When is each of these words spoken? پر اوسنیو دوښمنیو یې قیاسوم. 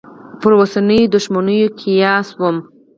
پر 0.39 0.51
اوسنیو 0.59 1.11
دوښمنیو 1.13 1.59
یې 1.63 1.69
قیاسوم. 1.79 2.55